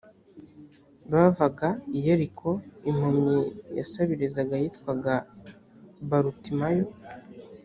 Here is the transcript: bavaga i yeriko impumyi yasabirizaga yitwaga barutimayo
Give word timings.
bavaga 1.11 1.69
i 1.97 1.99
yeriko 2.05 2.49
impumyi 2.89 3.39
yasabirizaga 3.77 4.53
yitwaga 4.63 5.13
barutimayo 6.09 6.85